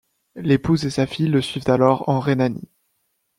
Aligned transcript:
L'épouse 0.33 0.83
et 0.85 0.89
sa 0.89 1.05
fille 1.05 1.27
le 1.27 1.43
suivent 1.43 1.69
alors 1.69 2.09
en 2.09 2.19
Rhénanie. 2.19 2.67